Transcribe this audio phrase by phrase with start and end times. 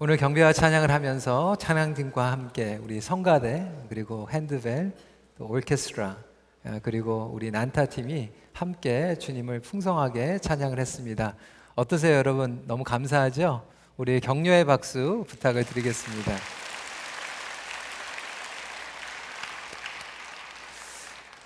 [0.00, 4.92] 오늘 경배와 찬양을 하면서 찬양팀과 함께 우리 성가대 그리고 핸드벨
[5.38, 6.16] 또 오케스트라
[6.64, 11.36] 아, 그리고 우리 난타 팀이 함께 주님을 풍성하게 찬양을 했습니다.
[11.76, 12.64] 어떠세요, 여러분?
[12.66, 13.64] 너무 감사하죠?
[13.96, 16.32] 우리 격려의 박수 부탁을 드리겠습니다.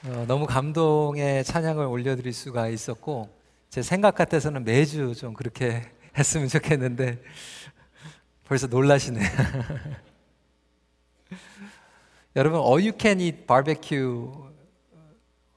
[0.07, 3.29] 어, 너무 감동의 찬양을 올려드릴 수가 있었고
[3.69, 5.83] 제 생각 같아서는 매주 좀 그렇게
[6.17, 7.19] 했으면 좋겠는데
[8.49, 9.21] 벌써 놀라시네.
[12.35, 14.33] 여러분, all you can eat barbecue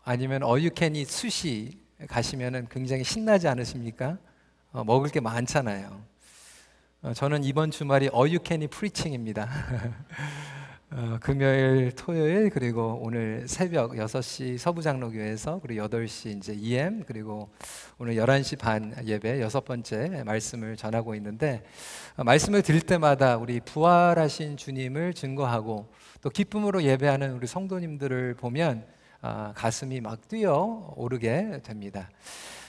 [0.04, 4.18] 아니면 all you can eat 수시 가시면은 굉장히 신나지 않으십니까?
[4.74, 6.04] 어, 먹을 게 많잖아요.
[7.04, 9.48] 어, 저는 이번 주말이 all you can eat preaching입니다.
[10.94, 17.50] 어, 금요일, 토요일 그리고 오늘 새벽 6시 서부장로교회에서 그리고 8시 이제 EM 그리고
[17.98, 21.64] 오늘 11시 반 예배 여섯 번째 말씀을 전하고 있는데
[22.18, 25.88] 어, 말씀을 드릴 때마다 우리 부활하신 주님을 증거하고
[26.20, 28.86] 또 기쁨으로 예배하는 우리 성도님들을 보면
[29.22, 32.10] 어, 가슴이 막 뛰어 오르게 됩니다.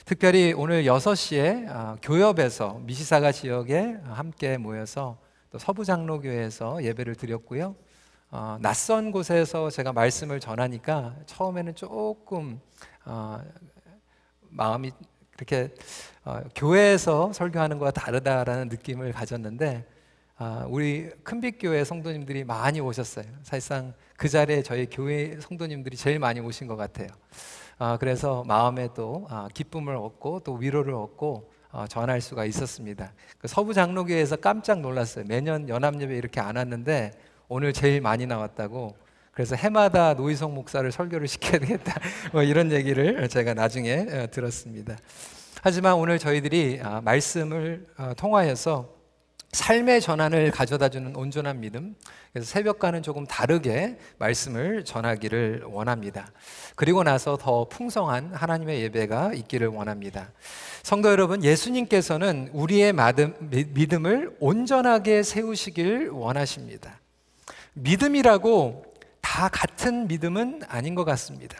[0.05, 5.17] 특별히 오늘 6시에 어, 교협에서 미시사가 지역에 함께 모여서
[5.51, 7.75] 또 서부장로교회에서 예배를 드렸고요.
[8.35, 12.59] 어, 낯선 곳에서 제가 말씀을 전하니까 처음에는 조금
[13.05, 13.39] 어,
[14.49, 14.91] 마음이
[15.35, 15.71] 그렇게
[16.25, 19.85] 어, 교회에서 설교하는 것과 다르다라는 느낌을 가졌는데
[20.37, 23.25] 아, 우리 큰빛교회 성도님들이 많이 오셨어요.
[23.43, 27.09] 사실상 그 자리에 저희 교회 성도님들이 제일 많이 오신 것 같아요.
[27.77, 33.13] 아, 그래서 마음에 또 아, 기쁨을 얻고 또 위로를 얻고 어, 전할 수가 있었습니다.
[33.37, 35.23] 그 서부 장로교회에서 깜짝 놀랐어요.
[35.27, 37.11] 매년 연합 예배 이렇게 안 왔는데
[37.53, 38.95] 오늘 제일 많이 나왔다고
[39.31, 41.93] 그래서 해마다 노희성 목사를 설교를 시켜야 되겠다
[42.33, 44.97] 뭐 이런 얘기를 제가 나중에 어, 들었습니다.
[45.61, 48.89] 하지만 오늘 저희들이 아, 말씀을 어, 통하여서
[49.51, 51.93] 삶의 전환을 가져다주는 온전한 믿음.
[52.31, 56.31] 그래서 새벽과는 조금 다르게 말씀을 전하기를 원합니다.
[56.75, 60.31] 그리고 나서 더 풍성한 하나님의 예배가 있기를 원합니다.
[60.81, 62.95] 성도 여러분, 예수님께서는 우리의
[63.75, 67.02] 믿음을 온전하게 세우시길 원하십니다.
[67.73, 68.85] 믿음이라고
[69.21, 71.57] 다 같은 믿음은 아닌 것 같습니다.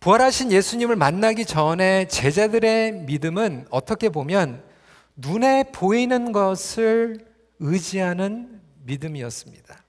[0.00, 4.62] 부활하신 예수님을 만나기 전에 제자들의 믿음은 어떻게 보면
[5.16, 7.24] 눈에 보이는 것을
[7.60, 9.82] 의지하는 믿음이었습니다.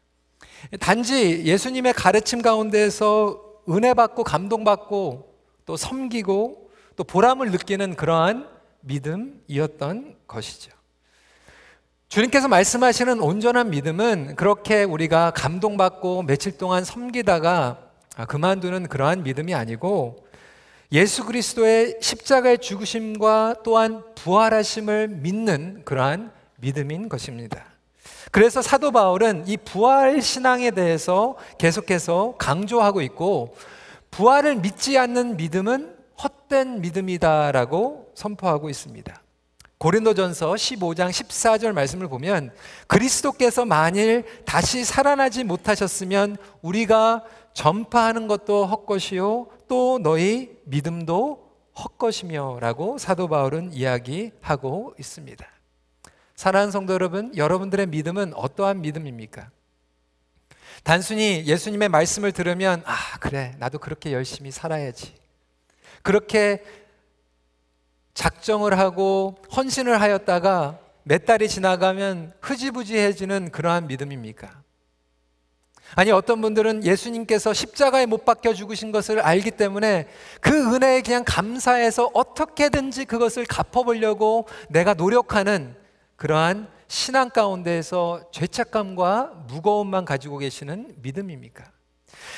[0.80, 5.34] 단지 예수님의 가르침 가운데서 은혜 받고 감동받고
[5.66, 8.48] 또 섬기고 또 보람을 느끼는 그러한
[8.82, 10.72] 믿음이었던 것이죠.
[12.14, 17.80] 주님께서 말씀하시는 온전한 믿음은 그렇게 우리가 감동받고 며칠 동안 섬기다가
[18.28, 20.24] 그만두는 그러한 믿음이 아니고
[20.92, 27.66] 예수 그리스도의 십자가의 죽으심과 또한 부활하심을 믿는 그러한 믿음인 것입니다.
[28.30, 33.56] 그래서 사도 바울은 이 부활 신앙에 대해서 계속해서 강조하고 있고
[34.12, 39.23] 부활을 믿지 않는 믿음은 헛된 믿음이다라고 선포하고 있습니다.
[39.84, 42.54] 고린도전서 15장 14절 말씀을 보면
[42.88, 53.74] 그리스도께서 만일 다시 살아나지 못하셨으면 우리가 전파하는 것도 헛것이요 또 너희 믿음도 헛것이며라고 사도 바울은
[53.74, 55.46] 이야기하고 있습니다.
[56.38, 59.50] 사랑하는 성도 여러분, 여러분들의 믿음은 어떠한 믿음입니까?
[60.84, 63.54] 단순히 예수님의 말씀을 들으면 아, 그래.
[63.58, 65.14] 나도 그렇게 열심히 살아야지.
[66.04, 66.64] 그렇게
[68.14, 74.64] 작정을 하고 헌신을 하였다가 몇 달이 지나가면 흐지부지해지는 그러한 믿음입니까?
[75.96, 80.08] 아니 어떤 분들은 예수님께서 십자가에 못 박혀 죽으신 것을 알기 때문에
[80.42, 85.76] 그 은혜에 그냥 감사해서 어떻게든지 그것을 갚아보려고 내가 노력하는
[86.16, 91.73] 그러한 신앙 가운데에서 죄책감과 무거움만 가지고 계시는 믿음입니까?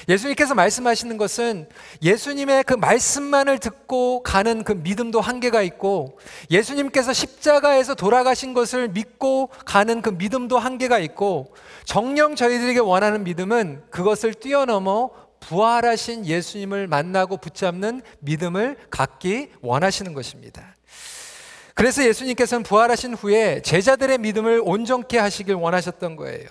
[0.08, 1.68] 예수님께서 말씀하시는 것은
[2.02, 6.20] 예수님의 그 말씀만을 듣고 가는 그 믿음도 한계가 있고
[6.52, 11.54] 예수님께서 십자가에서 돌아가신 것을 믿고 가는 그 믿음도 한계가 있고
[11.86, 20.76] 정령 저희들에게 원하는 믿음은 그것을 뛰어넘어 부활하신 예수님을 만나고 붙잡는 믿음을 갖기 원하시는 것입니다.
[21.76, 26.48] 그래서 예수님께서는 부활하신 후에 제자들의 믿음을 온전케 하시길 원하셨던 거예요.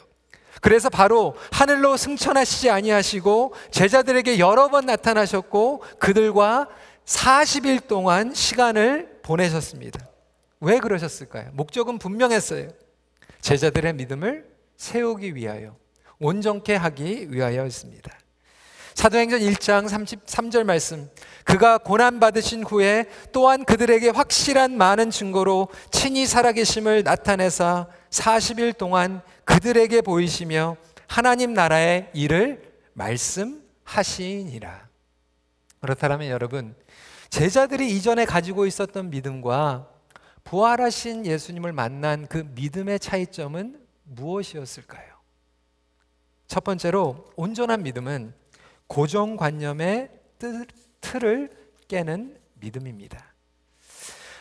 [0.64, 6.70] 그래서 바로 하늘로 승천하시지 아니하시고 제자들에게 여러 번 나타나셨고 그들과
[7.05, 10.08] 40일 동안 시간을 보내셨습니다.
[10.61, 11.50] 왜 그러셨을까요?
[11.52, 12.70] 목적은 분명했어요.
[13.43, 15.76] 제자들의 믿음을 세우기 위하여,
[16.19, 18.10] 온전케 하기 위하여였습니다.
[18.94, 21.11] 사도행전 1장 33절 말씀.
[21.44, 30.00] 그가 고난 받으신 후에 또한 그들에게 확실한 많은 증거로 친히 살아계심을 나타내사 40일 동안 그들에게
[30.00, 30.76] 보이시며
[31.06, 34.88] 하나님 나라의 일을 말씀하시니라.
[35.81, 36.75] 그렇다면 여러분,
[37.29, 39.88] 제자들이 이전에 가지고 있었던 믿음과
[40.44, 45.14] 부활하신 예수님을 만난 그 믿음의 차이점은 무엇이었을까요?
[46.46, 48.44] 첫 번째로 온전한 믿음은
[48.88, 50.10] 고정관념의
[51.00, 51.50] 틀을
[51.88, 53.34] 깨는 믿음입니다.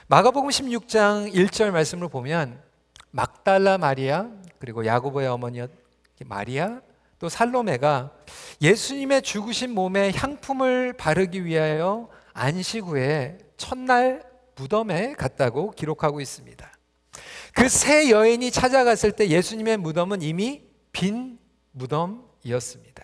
[0.07, 2.61] 마가복음 16장 1절 말씀을 보면
[3.11, 4.29] 막달라 마리아
[4.59, 5.61] 그리고 야고보의 어머니
[6.25, 6.81] 마리아
[7.19, 8.11] 또 살로메가
[8.61, 14.23] 예수님의 죽으신 몸에 향품을 바르기 위하여 안식 후에 첫날
[14.55, 16.71] 무덤에 갔다고 기록하고 있습니다.
[17.53, 21.37] 그 세 여인이 찾아갔을 때 예수님의 무덤은 이미 빈
[21.71, 23.03] 무덤이었습니다.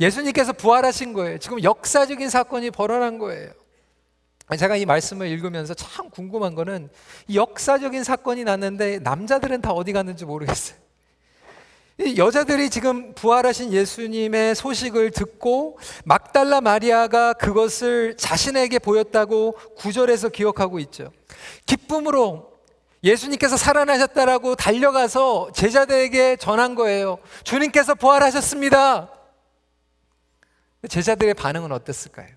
[0.00, 1.38] 예수님께서 부활하신 거예요.
[1.38, 3.52] 지금 역사적인 사건이 벌어난 거예요.
[4.58, 6.88] 제가 이 말씀을 읽으면서 참 궁금한 거는
[7.32, 10.80] 역사적인 사건이 났는데 남자들은 다 어디 갔는지 모르겠어요.
[12.16, 21.12] 여자들이 지금 부활하신 예수님의 소식을 듣고 막달라 마리아가 그것을 자신에게 보였다고 구절에서 기억하고 있죠.
[21.66, 22.50] 기쁨으로
[23.04, 27.18] 예수님께서 살아나셨다라고 달려가서 제자들에게 전한 거예요.
[27.44, 29.19] 주님께서 부활하셨습니다.
[30.88, 32.28] 제자들의 반응은 어땠을까요?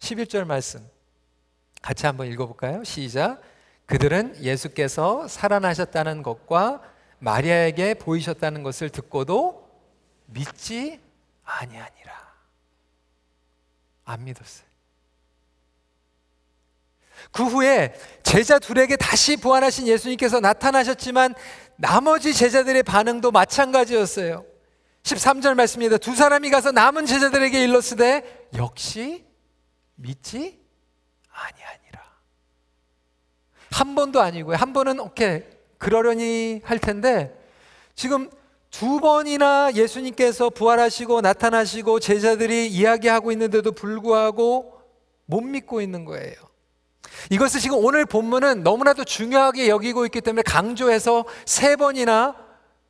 [0.00, 0.86] 11절 말씀
[1.82, 2.84] 같이 한번 읽어볼까요?
[2.84, 3.40] 시작.
[3.86, 6.82] 그들은 예수께서 살아나셨다는 것과
[7.18, 9.70] 마리아에게 보이셨다는 것을 듣고도
[10.26, 11.00] 믿지
[11.44, 12.34] 아니하니라.
[14.04, 14.66] 안 믿었어요.
[17.32, 21.34] 그 후에 제자 둘에게 다시 부활하신 예수님께서 나타나셨지만
[21.76, 24.44] 나머지 제자들의 반응도 마찬가지였어요.
[25.06, 25.98] 13절 말씀입니다.
[25.98, 29.24] 두 사람이 가서 남은 제자들에게 일렀으되 역시
[29.94, 30.60] 믿지
[31.30, 32.02] 아니하니라.
[33.70, 34.56] 한 번도 아니고요.
[34.56, 35.42] 한 번은 오케이
[35.78, 37.40] 그러려니 할 텐데
[37.94, 38.28] 지금
[38.70, 44.82] 두 번이나 예수님께서 부활하시고 나타나시고 제자들이 이야기하고 있는데도 불구하고
[45.24, 46.34] 못 믿고 있는 거예요.
[47.30, 52.45] 이것을 지금 오늘 본문은 너무나도 중요하게 여기고 있기 때문에 강조해서 세 번이나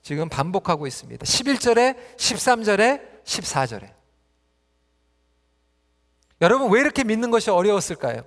[0.06, 1.24] 지금 반복하고 있습니다.
[1.24, 3.92] 11절에, 13절에, 14절에.
[6.40, 8.22] 여러분, 왜 이렇게 믿는 것이 어려웠을까요?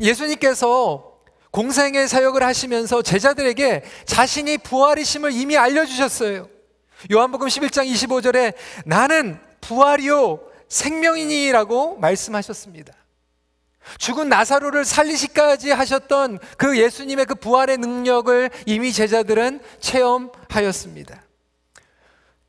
[0.00, 1.20] 예수님께서
[1.52, 6.48] 공생의 사역을 하시면서 제자들에게 자신이 부활이심을 이미 알려주셨어요.
[7.12, 12.92] 요한복음 11장 25절에 나는 부활이요 생명이니라고 말씀하셨습니다.
[13.98, 21.22] 죽은 나사로를 살리시까지 하셨던 그 예수님의 그 부활의 능력을 이미 제자들은 체험하였습니다.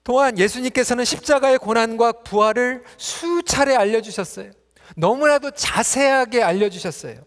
[0.03, 4.51] 또한 예수님께서는 십자가의 고난과 부활을 수차례 알려주셨어요.
[4.95, 7.21] 너무나도 자세하게 알려주셨어요.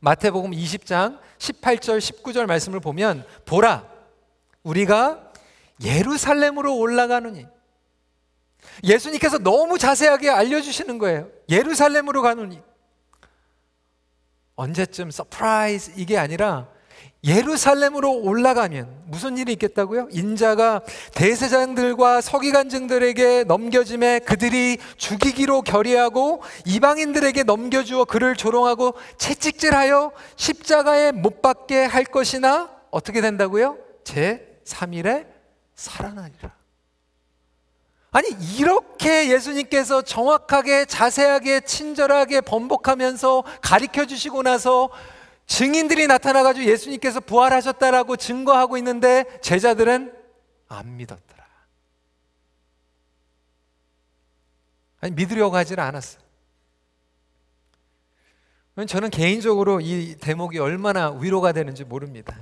[0.00, 3.86] 마태복음 20장 18절 19절 말씀을 보면 보라
[4.62, 5.32] 우리가
[5.82, 7.46] 예루살렘으로 올라가노니
[8.84, 11.28] 예수님께서 너무 자세하게 알려주시는 거예요.
[11.48, 12.62] 예루살렘으로 가느니
[14.60, 16.68] 언제쯤 surprise 이게 아니라
[17.24, 20.08] 예루살렘으로 올라가면 무슨 일이 있겠다고요?
[20.10, 20.82] 인자가
[21.14, 32.04] 대세장들과 서기관증들에게 넘겨짐에 그들이 죽이기로 결의하고 이방인들에게 넘겨주어 그를 조롱하고 채찍질하여 십자가에 못 박게 할
[32.04, 33.78] 것이나 어떻게 된다고요?
[34.04, 35.26] 제 3일에
[35.74, 36.59] 살아나리라.
[38.12, 44.90] 아니 이렇게 예수님께서 정확하게 자세하게 친절하게 번복하면서 가르쳐 주시고 나서
[45.46, 50.12] 증인들이 나타나 가지고 예수님께서 부활하셨다라고 증거하고 있는데 제자들은
[50.68, 51.44] 안 믿었더라.
[55.00, 56.18] 아니 믿으려고 하질 않았어.
[58.88, 62.36] 저는 개인적으로 이 대목이 얼마나 위로가 되는지 모릅니다.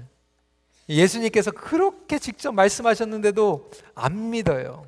[0.89, 4.87] 예수님께서 그렇게 직접 말씀하셨는데도 안 믿어요.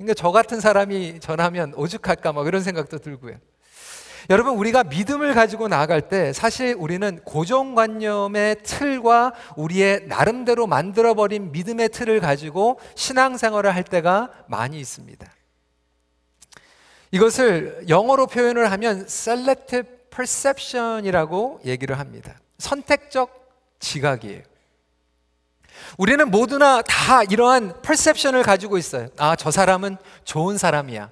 [0.00, 3.36] 그러니까 저 같은 사람이 전하면 오죽할까 막 이런 생각도 들고요.
[4.30, 11.90] 여러분 우리가 믿음을 가지고 나아갈 때 사실 우리는 고정관념의 틀과 우리의 나름대로 만들어 버린 믿음의
[11.90, 15.30] 틀을 가지고 신앙생활을 할 때가 많이 있습니다.
[17.10, 22.40] 이것을 영어로 표현을 하면 selective perception이라고 얘기를 합니다.
[22.56, 24.49] 선택적 지각이에요.
[25.98, 29.08] 우리는 모두나 다 이러한 퍼셉션을 가지고 있어요.
[29.18, 31.10] 아, 저 사람은 좋은 사람이야.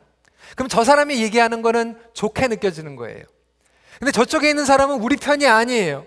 [0.56, 3.24] 그럼 저 사람이 얘기하는 거는 좋게 느껴지는 거예요.
[3.98, 6.06] 근데 저쪽에 있는 사람은 우리 편이 아니에요.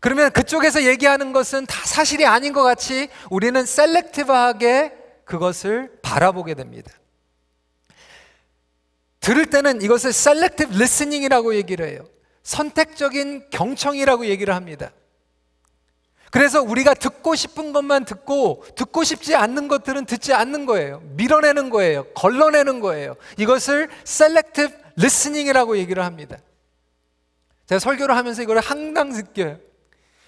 [0.00, 4.92] 그러면 그쪽에서 얘기하는 것은 다 사실이 아닌 것 같이 우리는 셀렉티브하게
[5.26, 6.90] 그것을 바라보게 됩니다.
[9.20, 12.08] 들을 때는 이것을 selective listening이라고 얘기를 해요.
[12.42, 14.90] 선택적인 경청이라고 얘기를 합니다.
[16.30, 21.02] 그래서 우리가 듣고 싶은 것만 듣고 듣고 싶지 않는 것들은 듣지 않는 거예요.
[21.16, 22.04] 밀어내는 거예요.
[22.14, 23.16] 걸러내는 거예요.
[23.36, 26.38] 이것을 selective listening이라고 얘기를 합니다.
[27.66, 29.58] 제가 설교를 하면서 이걸 항상 느껴요.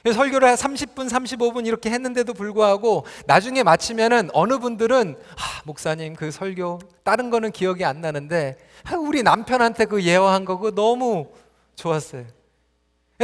[0.05, 6.81] 설교를 한 30분, 35분 이렇게 했는데도 불구하고 나중에 마치면은 어느 분들은 아, 목사님 그 설교
[7.05, 11.29] 다른 거는 기억이 안 나는데 아, 우리 남편한테 그 예화한 거 그거 너무
[11.77, 12.25] 좋았어요.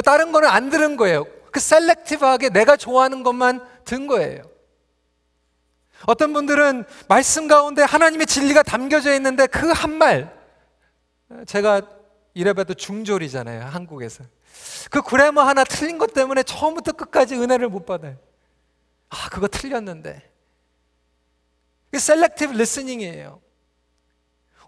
[0.05, 1.27] 다른 거는 안 들은 거예요.
[1.53, 4.43] 그 셀렉티브하게 내가 좋아하는 것만 든 거예요.
[6.07, 10.37] 어떤 분들은 말씀 가운데 하나님의 진리가 담겨져 있는데 그 한 말,
[11.47, 11.83] 제가
[12.35, 14.25] 이래봐도 중졸이잖아요, 한국에서.
[14.91, 18.17] 그 grammar 하나 틀린 것 때문에 처음부터 끝까지 은혜를 못 받아요.
[19.11, 20.31] 아, 그거 틀렸는데.
[21.91, 23.41] 그 selective listening이에요.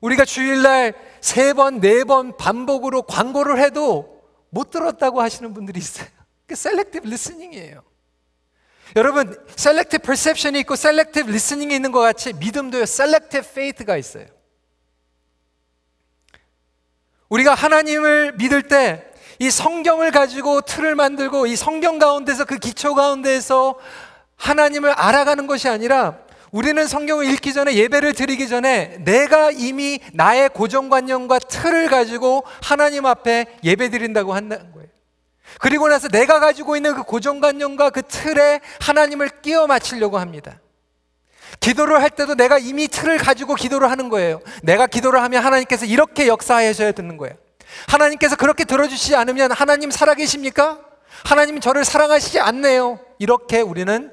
[0.00, 6.08] 우리가 주일날 세 번, 네 번 반복으로 광고를 해도 못 들었다고 하시는 분들이 있어요.
[6.50, 7.82] 그 selective listening이에요.
[8.96, 14.26] 여러분, selective perception이 있고 selective listening이 있는 것 같이 믿음도요, selective faith가 있어요.
[17.28, 23.74] 우리가 하나님을 믿을 때 이 성경을 가지고 틀을 만들고 이 성경 가운데서 그 기초 가운데서
[24.36, 26.18] 하나님을 알아가는 것이 아니라
[26.52, 33.46] 우리는 성경을 읽기 전에 예배를 드리기 전에 내가 이미 나의 고정관념과 틀을 가지고 하나님 앞에
[33.64, 34.79] 예배 드린다고 한다는 거예요.
[35.58, 40.60] 그리고 나서 내가 가지고 있는 그 고정관념과 그 틀에 하나님을 끼워 맞추려고 합니다.
[41.58, 44.40] 기도를 할 때도 내가 이미 틀을 가지고 기도를 하는 거예요.
[44.62, 47.34] 내가 기도를 하면 하나님께서 이렇게 역사하셔야 되는 거예요.
[47.88, 50.80] 하나님께서 그렇게 들어주시지 않으면 하나님 살아계십니까?
[51.24, 53.00] 하나님 저를 사랑하시지 않네요.
[53.18, 54.12] 이렇게 우리는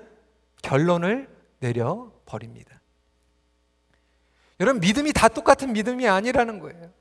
[0.61, 1.29] 결론을
[1.59, 2.81] 내려버립니다.
[4.59, 6.91] 여러분, 믿음이 다 똑같은 믿음이 아니라는 거예요.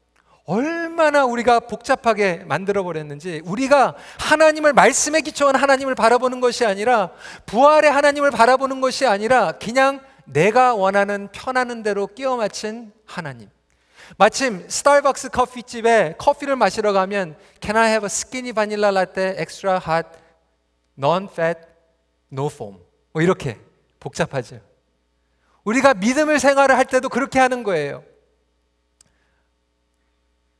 [0.46, 7.10] 얼마나 우리가 복잡하게 만들어 버렸는지 우리가 하나님을 말씀에 기초한 하나님을 바라보는 것이 아니라
[7.46, 13.50] 부활의 하나님을 바라보는 것이 아니라 그냥 내가 원하는 편하는 대로 끼워 맞춘 하나님.
[14.18, 20.08] 마침 스타벅스 커피집에 커피를 마시러 가면 Can I have a skinny vanilla latte, extra hot,
[20.96, 21.58] non-fat,
[22.32, 22.78] no foam?
[23.12, 23.58] 뭐 이렇게
[23.98, 24.60] 복잡하죠.
[25.64, 28.04] 우리가 믿음을 생활을 할 때도 그렇게 하는 거예요.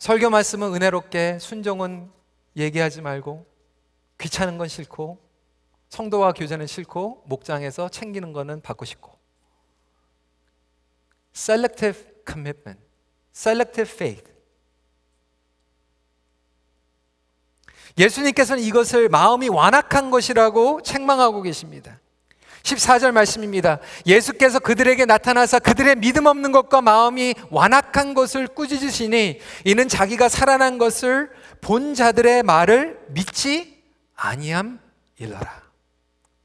[0.07, 2.09] 설교 말씀은 은혜롭게 순종은
[2.57, 3.45] 얘기하지 말고
[4.21, 5.19] 귀찮은 건 싫고
[5.89, 9.19] 성도와 교제는 싫고 목장에서 챙기는 거는 받고 싶고
[11.35, 12.81] selective commitment,
[13.35, 14.31] selective faith.
[17.99, 21.99] 예수님께서는 이것을 마음이 완악한 것이라고 책망하고 계십니다.
[22.67, 23.79] 14절 말씀입니다.
[24.07, 31.31] 예수께서 그들에게 나타나서 그들의 믿음 없는 것과 마음이 완악한 것을 꾸짖으시니 이는 자기가 살아난 것을
[31.61, 33.83] 본 자들의 말을 믿지
[34.17, 35.63] 아니함일러라.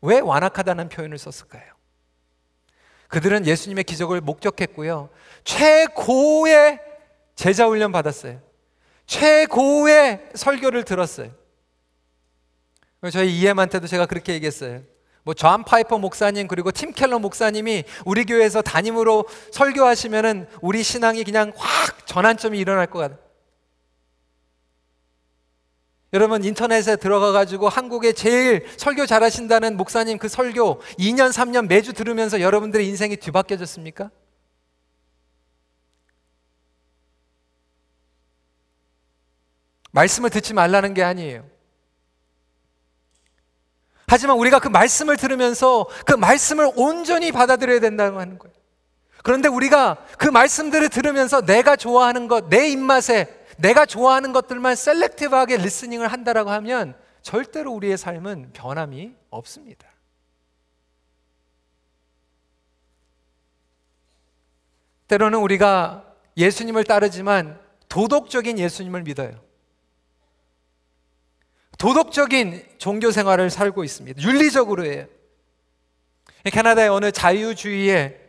[0.01, 1.63] 왜 완악하다는 표현을 썼을까요?
[3.07, 5.09] 그들은 예수님의 기적을 목격했고요.
[5.43, 6.79] 최고의
[7.35, 8.39] 제자 훈련 받았어요.
[9.05, 11.31] 최고의 설교를 들었어요.
[13.11, 14.83] 저희 이엠한테도 제가 그렇게 얘기했어요.
[15.23, 22.07] 뭐존 파이퍼 목사님 그리고 팀 켈러 목사님이 우리 교회에서 담임으로 설교하시면은 우리 신앙이 그냥 확
[22.07, 23.19] 전환점이 일어날 것 같아요.
[26.13, 32.41] 여러분 인터넷에 들어가 가지고 한국에 제일 설교 잘하신다는 목사님 그 설교 2년 3년 매주 들으면서
[32.41, 34.11] 여러분들의 인생이 뒤바뀌어졌습니까?
[39.91, 41.50] 말씀을 듣지 말라는 게 아니에요.
[44.11, 48.53] 하지만 우리가 그 말씀을 들으면서 그 말씀을 온전히 받아들여야 된다고 하는 거예요.
[49.23, 56.09] 그런데 우리가 그 말씀들을 들으면서 내가 좋아하는 것, 내 입맛에 내가 좋아하는 것들만 셀렉티브하게 리스닝을
[56.09, 59.87] 한다라고 하면 절대로 우리의 삶은 변함이 없습니다.
[65.07, 66.03] 때로는 우리가
[66.35, 69.50] 예수님을 따르지만 도덕적인 예수님을 믿어요.
[71.81, 74.21] 도덕적인 종교 생활을 살고 있습니다.
[74.21, 75.07] 윤리적으로예요.
[76.43, 78.19] 캐나다의 어느 자유주의의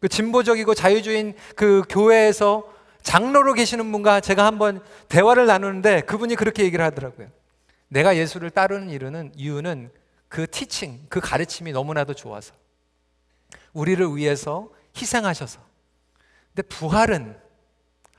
[0.00, 2.64] 그 진보적이고 자유주의인 그 교회에서
[3.02, 7.28] 장로로 계시는 분과 제가 한번 대화를 나누는데 그분이 그렇게 얘기를 하더라고요.
[7.88, 9.90] 내가 예수를 따르는 이유는, 이유는
[10.28, 12.54] 그 티칭, 그 가르침이 너무나도 좋아서.
[13.74, 15.60] 우리를 위해서 희생하셔서.
[16.54, 17.36] 근데 부활은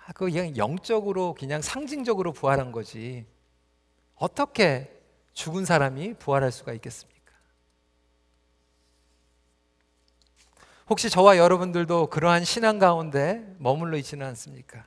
[0.06, 3.26] 아, 그 그냥 영적으로 그냥 상징적으로 부활한 거지.
[4.18, 4.92] 어떻게
[5.34, 7.18] 죽은 사람이 부활할 수가 있겠습니까?
[10.90, 14.86] 혹시 저와 여러분들도 그러한 신앙 가운데 머물러 있지는 않습니까?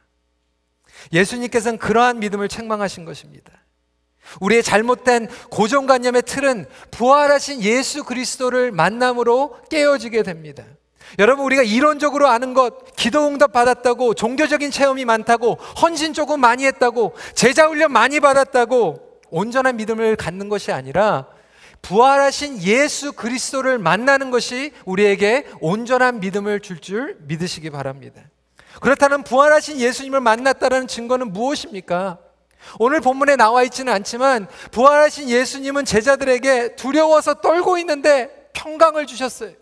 [1.12, 3.52] 예수님께서는 그러한 믿음을 책망하신 것입니다.
[4.40, 10.64] 우리의 잘못된 고정관념의 틀은 부활하신 예수 그리스도를 만남으로 깨어지게 됩니다.
[11.18, 17.14] 여러분, 우리가 이론적으로 아는 것, 기도 응답 받았다고, 종교적인 체험이 많다고, 헌신 조금 많이 했다고,
[17.34, 21.26] 제자 훈련 많이 받았다고, 온전한 믿음을 갖는 것이 아니라,
[21.82, 28.22] 부활하신 예수 그리스도를 만나는 것이 우리에게 온전한 믿음을 줄줄 믿으시기 바랍니다.
[28.80, 32.18] 그렇다면 부활하신 예수님을 만났다는 증거는 무엇입니까?
[32.78, 39.52] 오늘 본문에 나와 있지는 않지만 부활하신 예수님은 제자들에게 두려워서 떨고 있는데 평강을 주셨어요.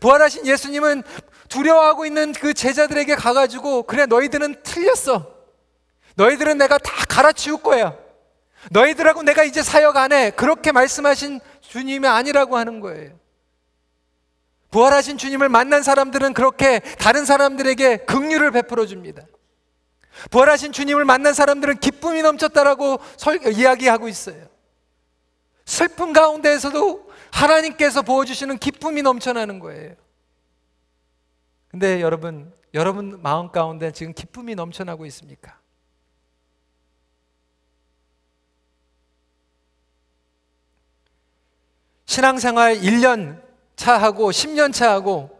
[0.00, 1.02] 부활하신 예수님은
[1.48, 5.34] 두려워하고 있는 그 제자들에게 가가지고 그래 너희들은 틀렸어.
[6.16, 7.96] 너희들은 내가 다 갈아치울 거야.
[8.70, 10.30] 너희들하고 내가 이제 사역 안 해.
[10.30, 13.18] 그렇게 말씀하신 주님이 아니라고 하는 거예요.
[14.70, 19.22] 부활하신 주님을 만난 사람들은 그렇게 다른 사람들에게 긍휼을 베풀어 줍니다.
[20.30, 24.48] 부활하신 주님을 만난 사람들은 기쁨이 넘쳤다라고 설, 이야기하고 있어요.
[25.64, 29.94] 슬픔 가운데에서도 하나님께서 보여주시는 기쁨이 넘쳐나는 거예요.
[31.68, 35.58] 근데 여러분, 여러분 마음 가운데 지금 기쁨이 넘쳐나고 있습니까?
[42.14, 43.42] 신앙생활 1년
[43.74, 45.30] 차하고 10년 차하고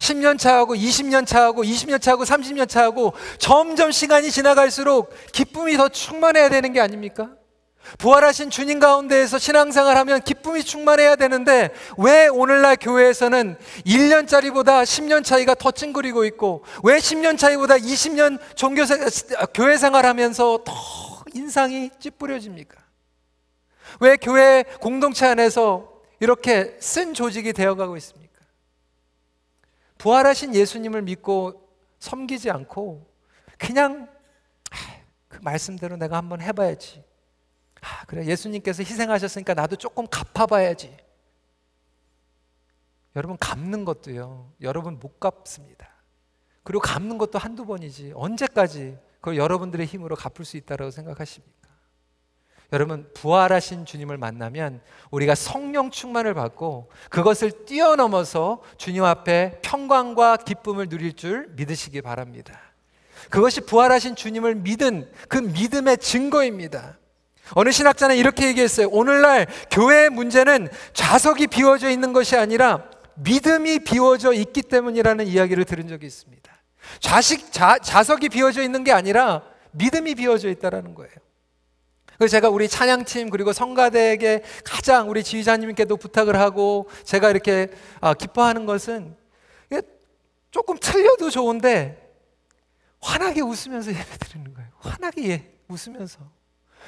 [0.00, 6.72] 10년 차하고 20년 차하고 20년 차하고 30년 차하고 점점 시간이 지나갈수록 기쁨이 더 충만해야 되는
[6.72, 7.30] 게 아닙니까?
[7.98, 15.70] 부활하신 주님 가운데에서 신앙생활 하면 기쁨이 충만해야 되는데 왜 오늘날 교회에서는 1년짜리보다 10년 차이가 더
[15.70, 18.98] 찡그리고 있고 왜 10년 차이보다 20년 종교 생,
[19.54, 20.74] 교회 생활 하면서 더
[21.32, 22.76] 인상이 찌푸려집니까?
[24.00, 25.93] 왜 교회 공동체 안에서
[26.24, 28.40] 이렇게 쓴 조직이 되어가고 있습니까?
[29.98, 33.06] 부활하신 예수님을 믿고 섬기지 않고
[33.58, 34.08] 그냥
[35.28, 37.04] 그 말씀대로 내가 한번 해봐야지.
[37.82, 40.96] 아, 그래 예수님께서 희생하셨으니까 나도 조금 갚아봐야지.
[43.16, 44.50] 여러분 갚는 것도요.
[44.62, 45.90] 여러분 못 갚습니다.
[46.62, 51.68] 그리고 갚는 것도 한두 번이지 언제까지 그걸 여러분들의 힘으로 갚을 수 있다고 생각하십니까?
[52.74, 54.80] 여러분 부활하신 주님을 만나면
[55.12, 62.58] 우리가 성령 충만을 받고 그것을 뛰어넘어서 주님 앞에 평강과 기쁨을 누릴 줄 믿으시기 바랍니다.
[63.30, 66.98] 그것이 부활하신 주님을 믿은 그 믿음의 증거입니다.
[67.52, 68.88] 어느 신학자는 이렇게 얘기했어요.
[68.90, 76.06] 오늘날 교회의 문제는 좌석이 비워져 있는 것이 아니라 믿음이 비워져 있기 때문이라는 이야기를 들은 적이
[76.06, 76.52] 있습니다.
[76.98, 81.12] 좌식, 좌, 좌석이 비워져 있는 게 아니라 믿음이 비워져 있다는 거예요.
[82.18, 87.68] 그래서 제가 우리 찬양팀 그리고 성가대에게 가장 우리 지휘자님께도 부탁을 하고 제가 이렇게
[88.00, 89.16] 아, 기뻐하는 것은
[90.54, 92.00] 조금 틀려도 좋은데
[93.00, 94.70] 환하게 웃으면서 예배 드리는 거예요.
[94.78, 96.20] 환하게 예, 웃으면서.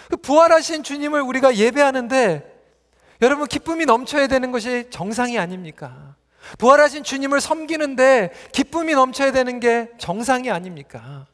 [0.09, 2.57] 그 부활하신 주님을 우리가 예배하는데
[3.23, 6.15] 여러분 기쁨이 넘쳐야 되는 것이 정상이 아닙니까?
[6.59, 11.27] 부활하신 주님을 섬기는데 기쁨이 넘쳐야 되는 게 정상이 아닙니까?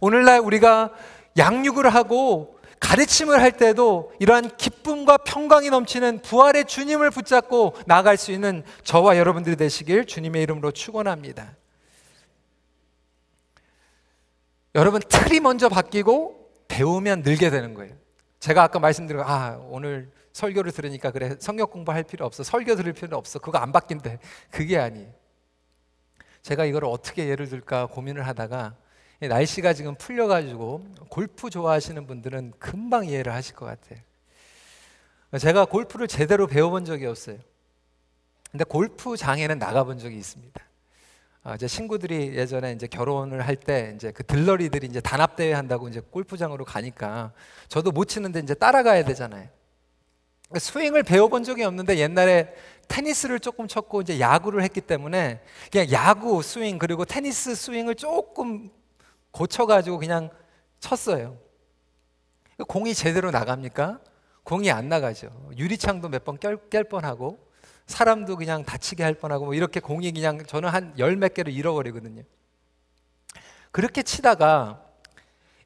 [0.00, 0.90] 오늘날 우리가
[1.38, 8.62] 양육을 하고 가르침을 할 때도 이러한 기쁨과 평강이 넘치는 부활의 주님을 붙잡고 나아갈 수 있는
[8.84, 11.56] 저와 여러분들이 되시길 주님의 이름으로 축원합니다.
[14.74, 17.94] 여러분 틀이 먼저 바뀌고 배우면 늘게 되는 거예요.
[18.40, 23.16] 제가 아까 말씀드린 아 오늘 설교를 들으니까 그래 성경 공부할 필요 없어 설교 들을 필요
[23.16, 24.18] 없어 그거 안 바뀐대
[24.50, 25.08] 그게 아니.
[26.42, 28.76] 제가 이걸 어떻게 예를 들까 고민을 하다가
[29.20, 33.98] 날씨가 지금 풀려가지고 골프 좋아하시는 분들은 금방 이해를 하실 것 같아요.
[35.38, 37.38] 제가 골프를 제대로 배워본 적이 없어요.
[38.50, 40.62] 근데 골프장에는 나가본 적이 있습니다.
[41.42, 45.88] 아, 제 친구들이 예전에 이제 결혼을 할 때 이제 그 들러리들이 이제 단합 대회 한다고
[45.88, 47.32] 이제 골프장으로 가니까
[47.68, 49.48] 저도 못 치는데 이제 따라가야 되잖아요.
[50.48, 52.54] 그러니까 스윙을 배워본 적이 없는데 옛날에
[52.88, 58.70] 테니스를 조금 쳤고 이제 야구를 했기 때문에 그냥 야구 스윙 그리고 테니스 스윙을 조금
[59.36, 60.30] 고쳐가지고 그냥
[60.80, 61.36] 쳤어요.
[62.68, 64.00] 공이 제대로 나갑니까?
[64.44, 65.50] 공이 안 나가죠.
[65.58, 67.38] 유리창도 몇 번 깰 뻔하고
[67.86, 72.22] 사람도 그냥 다치게 할 뻔하고 뭐 이렇게 공이 그냥 저는 한 열 몇 개를 잃어버리거든요.
[73.72, 74.82] 그렇게 치다가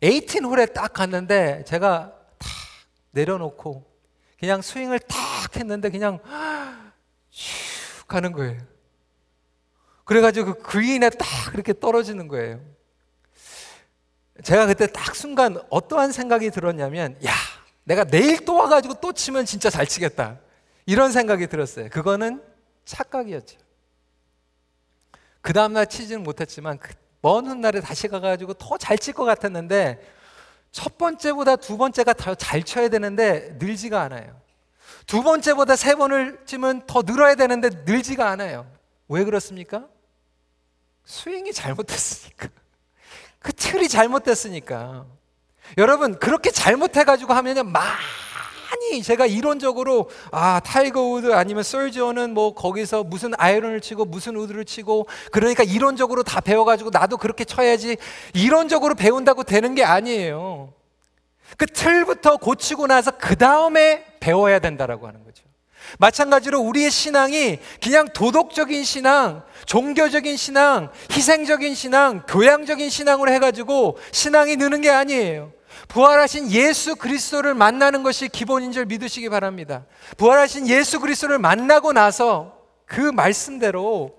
[0.02, 2.48] 18홀에 딱 갔는데 제가 탁
[3.12, 3.85] 내려놓고
[4.40, 6.18] 그냥 스윙을 탁 했는데 그냥
[7.30, 8.61] 슉 가는 거예요.
[10.04, 12.61] 그래가지고 그 그린에 딱 그렇게 떨어지는 거예요.
[14.42, 17.33] 제가 그때 딱 순간 어떠한 생각이 들었냐면, 야,
[17.85, 20.38] 내가 내일 또 와가지고 또 치면 진짜 잘 치겠다.
[20.87, 21.88] 이런 생각이 들었어요.
[21.90, 22.42] 그거는
[22.85, 23.59] 착각이었죠.
[25.40, 30.00] 그 다음날 치지는 못했지만 그 먼 훗날에 다시 가가지고 더 잘 칠 것 같았는데
[30.72, 34.40] 첫 번째보다 두 번째가 더 잘 쳐야 되는데 늘지가 않아요.
[35.07, 38.66] 두 번째보다 세 번을 치면 더 늘어야 되는데 늘지가 않아요.
[39.09, 39.87] 왜 그렇습니까?
[41.05, 42.48] 스윙이 잘못됐으니까.
[43.40, 45.07] 그 틀이 잘못됐으니까.
[45.79, 53.33] 여러분, 그렇게 잘못해가지고 하면요, 많이 제가 이론적으로, 아, 타이거 우드 아니면 솔저는 뭐 거기서 무슨
[53.37, 57.96] 아이론을 치고 무슨 우드를 치고, 그러니까 이론적으로 다 배워가지고 나도 그렇게 쳐야지,
[58.35, 60.72] 이론적으로 배운다고 되는 게 아니에요.
[61.57, 65.49] 그 틀부터 고치고 나서 그 다음에 배워야 된다라고 하는 거죠.
[65.98, 74.81] 마찬가지로 우리의 신앙이 그냥 도덕적인 신앙, 종교적인 신앙, 희생적인 신앙, 교양적인 신앙으로 해가지고 신앙이 느는
[74.81, 75.53] 게 아니에요.
[75.88, 79.87] 부활하신 예수 그리스도를 만나는 것이 기본인 줄 믿으시기 바랍니다.
[80.16, 84.14] 부활하신 예수 그리스도를 만나고 나서 그 말씀대로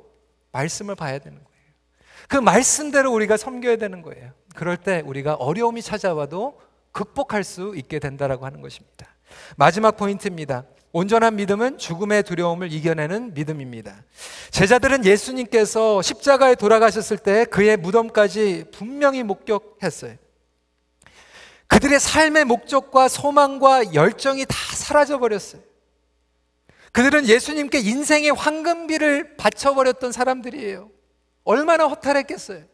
[0.51, 1.51] 말씀을 봐야 되는 거예요.
[2.27, 4.31] 그 말씀대로 우리가 섬겨야 되는 거예요.
[4.55, 6.59] 그럴 때 우리가 어려움이 찾아와도
[6.91, 9.07] 극복할 수 있게 된다라고 하는 것입니다.
[9.55, 10.65] 마지막 포인트입니다.
[10.93, 14.03] 온전한 믿음은 죽음의 두려움을 이겨내는 믿음입니다.
[14.49, 20.15] 제자들은 예수님께서 십자가에 돌아가셨을 때 그의 무덤까지 분명히 목격했어요.
[21.67, 25.61] 그들의 삶의 목적과 소망과 열정이 다 사라져 버렸어요.
[26.91, 30.89] 그들은 예수님께 인생의 황금비를 바쳐버렸던 사람들이에요.
[31.45, 32.65] 얼마나 허탈했겠어요.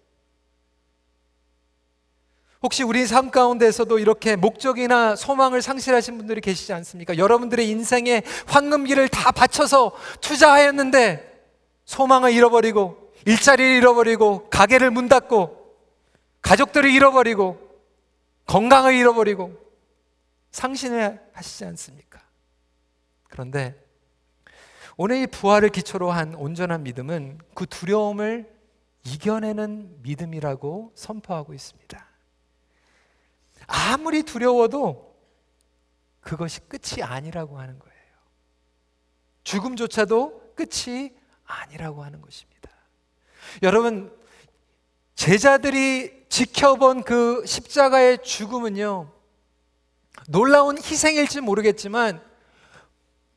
[2.63, 7.17] 혹시 우리 삶 가운데서도 이렇게 목적이나 소망을 상실하신 분들이 계시지 않습니까?
[7.17, 9.91] 여러분들의 인생에 황금기를 다 바쳐서
[10.21, 11.43] 투자하였는데
[11.85, 15.75] 소망을 잃어버리고 일자리를 잃어버리고 가게를 문 닫고
[16.41, 17.59] 가족들을 잃어버리고
[18.45, 19.53] 건강을 잃어버리고
[20.51, 22.21] 상신을 하시지 않습니까?
[23.29, 23.75] 그런데
[24.95, 28.51] 오늘 이 부활을 기초로 한 온전한 믿음은 그 두려움을
[29.03, 32.06] 이겨내는 믿음이라고 선포하고 있습니다.
[33.67, 35.15] 아무리 두려워도
[36.21, 37.97] 그것이 끝이 아니라고 하는 거예요.
[39.43, 41.11] 죽음조차도 끝이
[41.45, 42.69] 아니라고 하는 것입니다.
[43.63, 44.13] 여러분,
[45.15, 49.11] 제자들이 지켜본 그 십자가의 죽음은요,
[50.27, 52.21] 놀라운 희생일지 모르겠지만,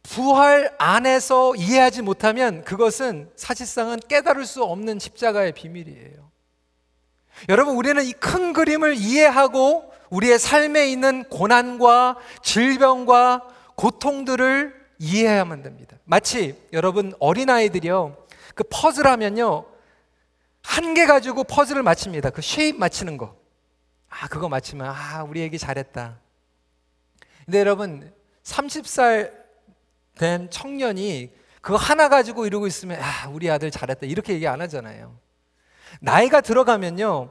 [0.02, 6.30] 부활 안에서 이해하지 못하면 그것은 사실상은 깨달을 수 없는 십자가의 비밀이에요.
[7.48, 15.96] 여러분, 우리는 이 큰 그림을 이해하고 우리의 삶에 있는 고난과 질병과 고통들을 이해해야만 됩니다.
[16.04, 18.16] 마치 여러분 어린아이들이요.
[18.54, 19.64] 그 퍼즐 하면요.
[20.62, 22.30] 한 개 가지고 퍼즐을 맞춥니다.
[22.30, 23.34] 그 쉐입 맞히는 거.
[24.10, 26.18] 아, 그거 맞히면 아, 우리 애기 잘했다.
[27.44, 28.12] 근데 여러분
[28.44, 29.32] 30살
[30.18, 34.06] 된 청년이 그거 하나 가지고 이러고 있으면 아, 우리 아들 잘했다.
[34.06, 35.16] 이렇게 얘기 안 하잖아요.
[36.00, 37.30] 나이가 들어가면요.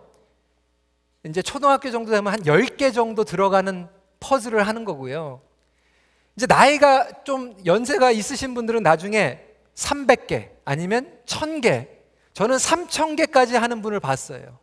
[1.25, 3.87] 이제 초등학교 정도 되면 한 10개 정도 들어가는
[4.19, 5.41] 퍼즐을 하는 거고요.
[6.35, 9.39] 이제 나이가 좀 연세가 있으신 분들은 나중에
[9.75, 11.87] 300개 아니면 1000개,
[12.33, 14.59] 저는 3000개까지 하는 분을 봤어요.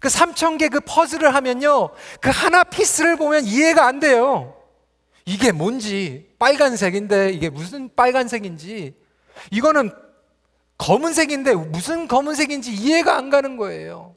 [0.00, 1.90] 그 3000개 그 퍼즐을 하면요.
[2.20, 4.56] 그 하나 piece를 보면 이해가 안 돼요.
[5.26, 8.94] 이게 뭔지, 빨간색인데 이게 무슨 빨간색인지,
[9.50, 9.90] 이거는
[10.78, 14.09] 검은색인데 무슨 검은색인지 이해가 안 가는 거예요.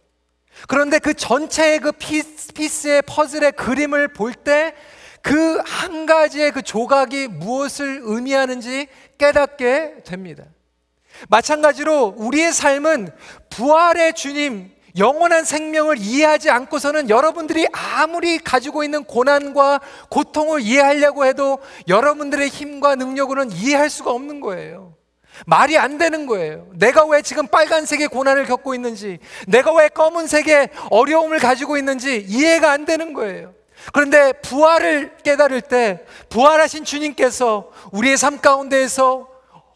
[0.68, 4.74] 그런데 그 전체의 그 piece, 의 퍼즐의 그림을 볼 때
[5.24, 8.88] 그 한 가지의 그 조각이 무엇을 의미하는지
[9.18, 10.44] 깨닫게 됩니다.
[11.30, 13.10] 마찬가지로 우리의 삶은
[13.50, 22.50] 부활의 주님, 영원한 생명을 이해하지 않고서는 여러분들이 아무리 가지고 있는 고난과 고통을 이해하려고 해도 여러분들의
[22.50, 24.93] 힘과 능력으로는 이해할 수가 없는 거예요.
[25.46, 26.68] 말이 안 되는 거예요.
[26.74, 32.86] 내가 왜 지금 빨간색의 고난을 겪고 있는지, 내가 왜 검은색의 어려움을 가지고 있는지 이해가 안
[32.86, 33.54] 되는 거예요.
[33.92, 39.28] 그런데 부활을 깨달을 때, 부활하신 주님께서 우리의 삶 가운데에서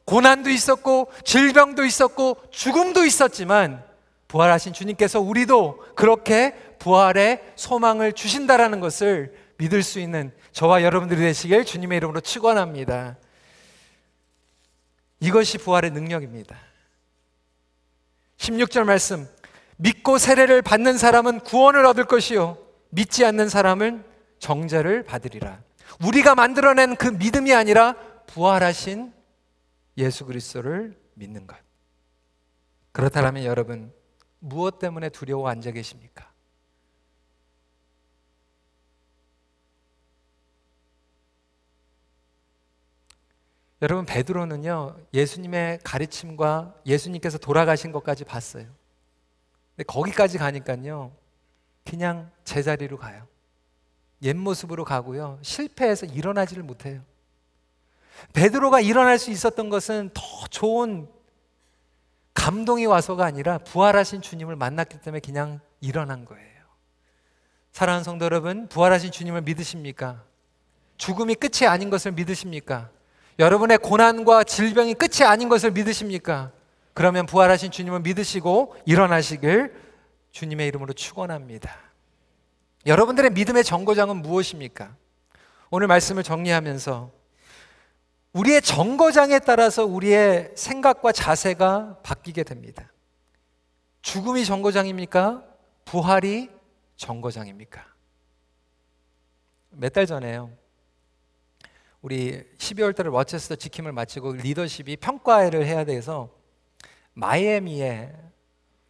[0.05, 3.83] 고난도 있었고, 질병도 있었고, 죽음도 있었지만,
[4.27, 11.97] 부활하신 주님께서 우리도 그렇게 부활의 소망을 주신다라는 것을 믿을 수 있는 저와 여러분들이 되시길 주님의
[11.97, 13.17] 이름으로 축원합니다.
[15.19, 16.57] 이것이 부활의 능력입니다.
[18.37, 19.27] 16절 말씀.
[19.77, 22.57] 믿고 세례를 받는 사람은 구원을 얻을 것이요.
[22.89, 24.03] 믿지 않는 사람은
[24.39, 25.61] 정죄를 받으리라.
[26.03, 27.95] 우리가 만들어낸 그 믿음이 아니라
[28.27, 29.13] 부활하신
[29.97, 31.57] 예수 그리스도를 믿는 것.
[32.91, 33.93] 그렇다면 여러분
[34.39, 36.26] 무엇 때문에 두려워 앉아 계십니까?
[43.81, 48.65] 여러분 베드로는요 예수님의 가르침과 예수님께서 돌아가신 것까지 봤어요.
[49.75, 51.11] 근데 거기까지 가니까요
[51.85, 53.27] 그냥 제자리로 가요.
[54.23, 57.01] 옛 모습으로 가고요 실패해서 일어나지를 못해요.
[58.33, 61.07] 베드로가 일어날 수 있었던 것은 더 좋은
[62.33, 66.47] 감동이 와서가 아니라 부활하신 주님을 만났기 때문에 그냥 일어난 거예요.
[67.71, 70.23] 사랑하는 성도 여러분, 부활하신 주님을 믿으십니까?
[70.97, 72.89] 죽음이 끝이 아닌 것을 믿으십니까?
[73.39, 76.51] 여러분의 고난과 질병이 끝이 아닌 것을 믿으십니까?
[76.93, 79.73] 그러면 부활하신 주님을 믿으시고 일어나시길
[80.31, 81.75] 주님의 이름으로 축원합니다.
[82.85, 84.95] 여러분들의 믿음의 정거장은 무엇입니까?
[85.69, 87.11] 오늘 말씀을 정리하면서
[88.33, 92.91] 우리의 정거장에 따라서 우리의 생각과 자세가 바뀌게 됩니다.
[94.01, 95.43] 죽음이 정거장입니까?
[95.85, 96.49] 부활이
[96.95, 97.85] 정거장입니까?
[99.71, 100.51] 몇 달 전에요.
[102.01, 106.29] 우리 12월 달에 로체스터 GKYM을 마치고 리더십이 평가회를 해야 돼서
[107.13, 108.13] 마이애미에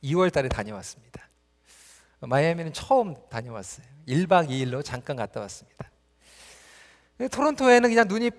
[0.03, 1.27] 2월 달에 다녀왔습니다.
[2.19, 3.85] 마이애미는 처음 다녀왔어요.
[4.07, 5.89] 1박 2일로 잠깐 갔다 왔습니다.
[7.31, 8.31] 토론토에는 그냥 눈이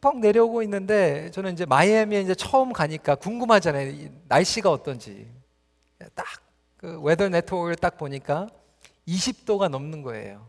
[0.00, 4.10] 펑펑 내려오고 있는데 저는 이제 마이애미에 이제 처음 가니까 궁금하잖아요.
[4.28, 5.30] 날씨가 어떤지.
[6.14, 8.48] 딱 그 Weather Network를 딱 보니까
[9.06, 10.48] 20도가 넘는 거예요.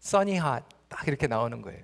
[0.00, 0.64] 써니 핫.
[0.92, 1.80] 딱 이렇게 나오는 거예요.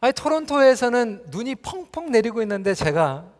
[0.00, 3.30] 아니 토론토에서는 눈이 펑펑 내리고 있는데 제가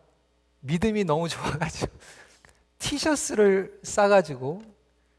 [0.59, 1.91] 믿음이 너무 좋아가지고
[2.77, 4.61] 티셔츠를 싸가지고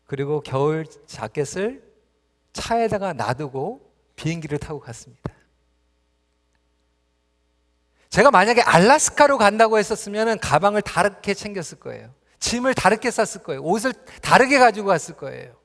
[0.07, 1.83] 그리고 겨울 자켓을
[2.53, 5.35] 차에다가 놔두고 비행기를 타고 갔습니다.
[8.09, 12.15] 제가 만약에 알라스카로 간다고 했었으면 가방을 다르게 챙겼을 거예요.
[12.39, 13.63] 짐을 다르게 쌌을 거예요.
[13.63, 15.56] 옷을 다르게 가지고 갔을 거예요.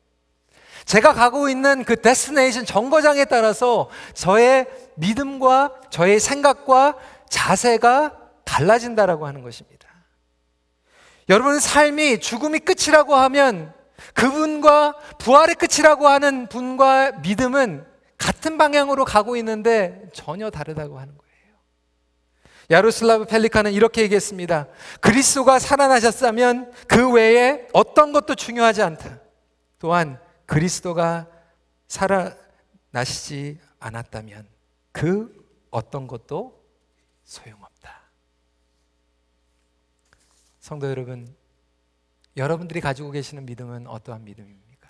[0.92, 6.98] 제가 가고 있는 그 데스티네이션 정거장에 따라서 저의 믿음과 저의 생각과
[7.30, 9.88] 자세가 달라진다라고 하는 것입니다.
[11.30, 13.74] 여러분 삶이 죽음이 끝이라고 하면
[14.14, 17.86] 그분과 부활의 끝이라고 하는 분과 믿음은
[18.18, 21.56] 같은 방향으로 가고 있는데 전혀 다르다고 하는 거예요.
[22.70, 24.68] 야로슬라브 펠리카는 이렇게 얘기했습니다.
[25.00, 29.22] 그리스도가 살아나셨다면 그 외에 어떤 것도 중요하지 않다.
[29.80, 30.20] 또한
[30.52, 31.30] 그리스도가
[31.88, 34.46] 살아나시지 않았다면
[34.92, 36.62] 그 어떤 것도
[37.24, 38.02] 소용없다.
[40.60, 41.34] 성도 여러분,
[42.36, 44.90] 여러분들이 가지고 계시는 믿음은 어떠한 믿음입니까?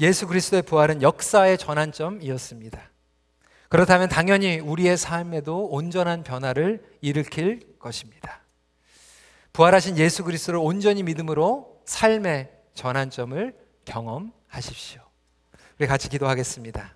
[0.00, 2.90] 예수 그리스도의 부활은 역사의 전환점이었습니다.
[3.68, 8.40] 그렇다면 당연히 우리의 삶에도 온전한 변화를 일으킬 것입니다.
[9.52, 15.00] 부활하신 예수 그리스도를 온전히 믿음으로 삶의 전환점을 경험하십시오.
[15.78, 16.94] 우리 같이 기도하겠습니다.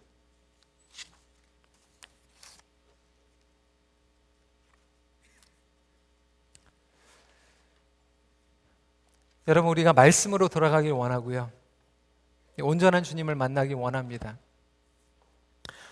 [9.48, 11.50] 여러분 우리가 말씀으로 돌아가길 원하고요.
[12.62, 14.38] 온전한 주님을 만나기 원합니다.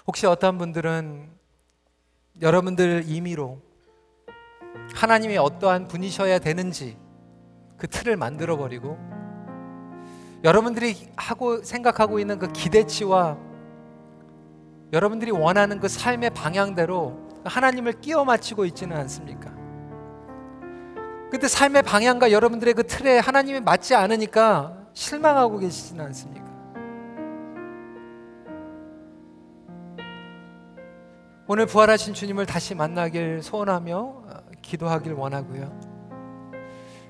[0.06, 1.30] 혹시 어떤 분들은
[2.40, 3.60] 여러분들 임의로
[4.94, 6.96] 하나님이 어떠한 분이셔야 되는지
[7.78, 8.98] 그 틀을 만들어 버리고
[10.44, 13.38] 여러분들이 하고 생각하고 있는 그 기대치와
[14.92, 19.50] 여러분들이 원하는 그 삶의 방향대로 하나님을 끼워 맞추고 있지는 않습니까?
[21.30, 26.48] 근데 삶의 방향과 여러분들의 그 틀에 하나님이 맞지 않으니까 실망하고 계시지는 않습니까?
[31.46, 34.22] 오늘 부활하신 주님을 다시 만나길 소원하며
[34.62, 35.87] 기도하길 원하고요.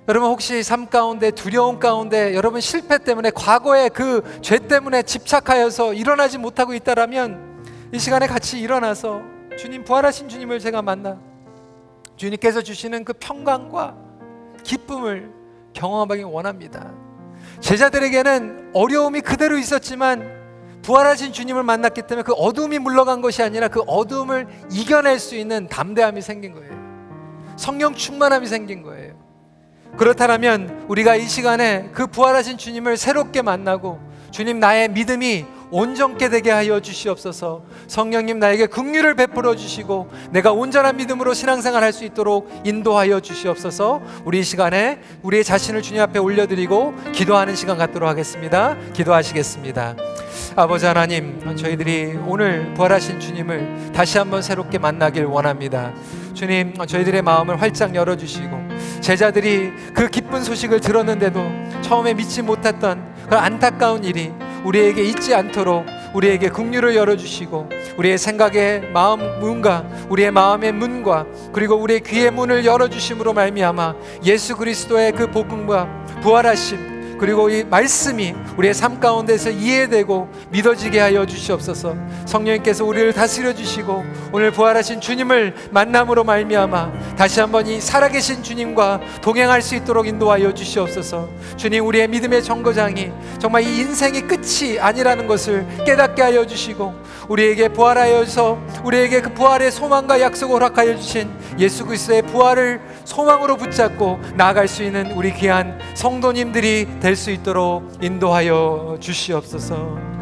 [0.08, 6.38] 여러분 혹시 삶 가운데 두려움 가운데 여러분 실패 때문에 과거의 그 죄 때문에 집착하여서 일어나지
[6.38, 9.20] 못하고 있다라면 이 시간에 같이 일어나서
[9.58, 11.18] 주님 부활하신 주님을 제가 만나
[12.16, 13.94] 주님께서 주시는 그 평강과
[14.64, 15.30] 기쁨을
[15.74, 16.90] 경험하기 원합니다.
[17.60, 20.36] 제자들에게는 어려움이 그대로 있었지만
[20.82, 26.22] 부활하신 주님을 만났기 때문에 그 어둠이 물러간 것이 아니라 그 어둠을 이겨낼 수 있는 담대함이
[26.22, 26.72] 생긴 거예요.
[27.56, 29.27] 성령 충만함이 생긴 거예요.
[29.96, 33.98] 그렇다면 우리가 이 시간에 그 부활하신 주님을 새롭게 만나고
[34.30, 37.62] 주님 나의 믿음이 온전케 되게 하여 주시옵소서.
[37.88, 44.00] 성령님 나에게 긍휼을 베풀어 주시고 내가 온전한 믿음으로 신앙생활 할 수 있도록 인도하여 주시옵소서.
[44.24, 48.76] 우리 이 시간에 우리의 자신을 주님 앞에 올려드리고 기도하는 시간 갖도록 하겠습니다.
[48.94, 49.96] 기도하시겠습니다.
[50.56, 55.92] 아버지 하나님, 저희들이 오늘 부활하신 주님을 다시 한번 새롭게 만나길 원합니다.
[56.32, 58.67] 주님, 저희들의 마음을 활짝 열어주시고
[59.08, 61.40] 제자들이 그 기쁜 소식을 들었는데도
[61.80, 64.30] 처음에 믿지 못했던 그 안타까운 일이
[64.64, 72.00] 우리에게 잊지 않도록 우리에게 긍휼을 열어주시고 우리의 생각의 마음 문과 우리의 마음의 문과 그리고 우리의
[72.00, 73.94] 귀의 문을 열어주심으로 말미암아
[74.24, 75.88] 예수 그리스도의 그 복음과
[76.20, 81.96] 부활하심 그리고 이 말씀이 우리의 삶 가운데서 이해되고 믿어지게 하여 주시옵소서.
[82.26, 89.62] 성령님께서 우리를 다스려 주시고 오늘 부활하신 주님을 만남으로 말미암아 다시 한번 이 살아계신 주님과 동행할
[89.62, 91.28] 수 있도록 인도하여 주시옵소서.
[91.56, 96.94] 주님 우리의 믿음의 정거장이 정말 이 인생이 끝이 아니라는 것을 깨닫게 하여 주시고
[97.28, 101.28] 우리에게 부활하여서 우리에게 그 부활의 소망과 약속을 허락하여 주신
[101.58, 108.98] 예수 그리스도의 부활을 소망으로 붙잡고 나아갈 수 있는 우리 귀한 성도님들이 될 수 있도록 인도하여
[109.00, 110.17] 주시옵소서.